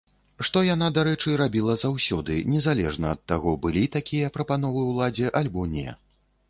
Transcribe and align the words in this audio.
Што 0.47 0.61
яна, 0.67 0.87
дарэчы 0.95 1.33
рабіла 1.41 1.75
заўсёды, 1.83 2.39
незалежна 2.55 3.13
ад 3.17 3.21
таго, 3.33 3.55
былі 3.67 3.85
такія 3.99 4.35
прапановы 4.41 4.89
ўладзе, 4.93 5.35
альбо 5.45 5.71
не. 5.79 5.89